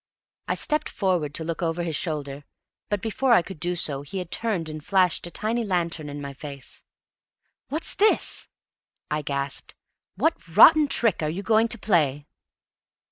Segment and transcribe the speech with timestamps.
[0.47, 2.43] I stepped forward to look over his shoulder,
[2.89, 6.19] but before I could do so he had turned and flashed a tiny lantern in
[6.19, 6.81] my face.
[7.69, 8.47] "What's this?"
[9.11, 9.75] I gasped.
[10.15, 12.25] "What rotten trick are you going to play?"